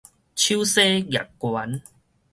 [0.33, 1.81] 手紗攑懸